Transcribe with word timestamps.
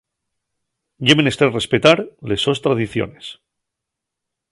Ye 1.09 1.15
menester 1.19 1.49
respetar 1.51 1.93
les 2.31 2.47
sos 2.47 2.63
tradiciones. 2.69 3.29